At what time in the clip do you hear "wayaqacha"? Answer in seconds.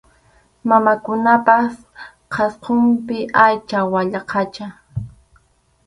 3.91-4.65